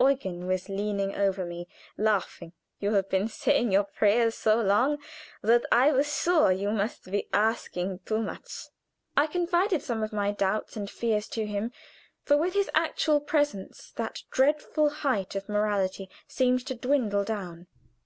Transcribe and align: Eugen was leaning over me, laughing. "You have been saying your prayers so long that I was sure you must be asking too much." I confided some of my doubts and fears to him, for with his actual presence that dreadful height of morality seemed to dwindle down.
Eugen 0.00 0.46
was 0.46 0.70
leaning 0.70 1.14
over 1.14 1.44
me, 1.44 1.68
laughing. 1.98 2.54
"You 2.80 2.94
have 2.94 3.10
been 3.10 3.28
saying 3.28 3.70
your 3.70 3.84
prayers 3.84 4.34
so 4.34 4.58
long 4.62 4.96
that 5.42 5.66
I 5.70 5.92
was 5.92 6.10
sure 6.22 6.50
you 6.50 6.70
must 6.70 7.04
be 7.10 7.28
asking 7.34 7.98
too 8.06 8.22
much." 8.22 8.68
I 9.14 9.26
confided 9.26 9.82
some 9.82 10.02
of 10.02 10.10
my 10.10 10.32
doubts 10.32 10.74
and 10.74 10.88
fears 10.90 11.28
to 11.36 11.44
him, 11.44 11.70
for 12.22 12.38
with 12.38 12.54
his 12.54 12.70
actual 12.74 13.20
presence 13.20 13.92
that 13.96 14.22
dreadful 14.30 14.88
height 14.88 15.34
of 15.36 15.50
morality 15.50 16.08
seemed 16.26 16.66
to 16.68 16.74
dwindle 16.74 17.24
down. 17.24 17.66